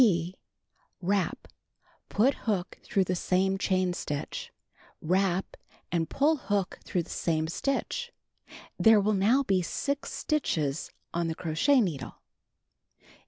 [0.01, 0.33] (d)
[0.99, 1.47] Wrap.
[2.09, 4.51] Put hook through the same chain stitch.
[4.99, 5.55] Wrap,
[5.91, 8.11] and pull hook through the same stitch.
[8.79, 12.15] There will now be 6 stitches on the crochet needle.